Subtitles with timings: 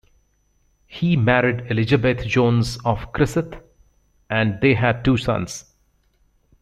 [0.87, 3.61] He married Elizabeth Jones of Criccieth,
[4.31, 5.75] and they had two sons.